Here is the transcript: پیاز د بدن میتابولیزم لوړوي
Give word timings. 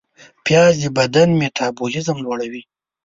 پیاز 0.45 0.73
د 0.83 0.85
بدن 0.97 1.29
میتابولیزم 1.39 2.17
لوړوي 2.25 2.63